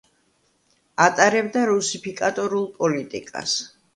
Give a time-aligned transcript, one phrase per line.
[1.05, 3.57] ატარებდა რუსიფიკატორულ პოლიტიკას.